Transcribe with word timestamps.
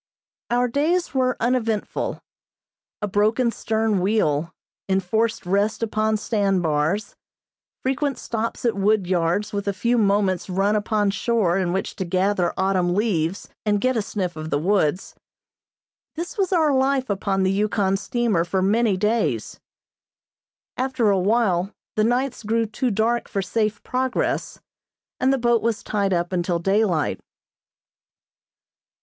Our 0.49 0.67
days 0.67 1.13
were 1.13 1.37
uneventful. 1.39 2.23
A 3.03 3.07
broken 3.07 3.51
stern 3.51 3.99
wheel, 3.99 4.51
enforced 4.89 5.45
rests 5.45 5.83
upon 5.83 6.17
sand 6.17 6.63
bars, 6.63 7.15
frequent 7.83 8.17
stops 8.17 8.65
at 8.65 8.75
wood 8.75 9.05
yards 9.05 9.53
with 9.53 9.67
a 9.67 9.73
few 9.77 9.99
moments 9.99 10.49
run 10.49 10.75
upon 10.75 11.11
shore 11.11 11.55
in 11.59 11.71
which 11.71 11.95
to 11.97 12.03
gather 12.03 12.51
autumn 12.57 12.95
leaves, 12.95 13.47
and 13.63 13.79
get 13.79 13.95
a 13.95 14.01
sniff 14.01 14.35
of 14.35 14.49
the 14.49 14.57
woods, 14.57 15.13
this 16.15 16.35
was 16.35 16.51
our 16.51 16.73
life 16.75 17.07
upon 17.07 17.43
the 17.43 17.51
Yukon 17.51 17.95
steamer 17.95 18.43
for 18.43 18.63
many 18.63 18.97
days. 18.97 19.59
After 20.77 21.11
a 21.11 21.19
while 21.19 21.75
the 21.95 22.03
nights 22.03 22.41
grew 22.41 22.65
too 22.65 22.89
dark 22.89 23.29
for 23.29 23.43
safe 23.43 23.83
progress, 23.83 24.59
and 25.19 25.31
the 25.31 25.37
boat 25.37 25.61
was 25.61 25.83
tied 25.83 26.11
up 26.11 26.33
until 26.33 26.57
daylight. 26.57 27.19